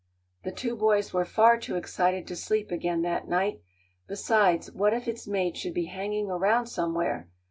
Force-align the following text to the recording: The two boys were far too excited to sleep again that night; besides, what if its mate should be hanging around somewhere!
The 0.43 0.51
two 0.51 0.75
boys 0.75 1.13
were 1.13 1.25
far 1.25 1.59
too 1.59 1.75
excited 1.75 2.25
to 2.27 2.35
sleep 2.35 2.71
again 2.71 3.03
that 3.03 3.27
night; 3.27 3.61
besides, 4.07 4.71
what 4.71 4.95
if 4.95 5.07
its 5.07 5.27
mate 5.27 5.55
should 5.57 5.75
be 5.75 5.85
hanging 5.85 6.31
around 6.31 6.65
somewhere! 6.65 7.29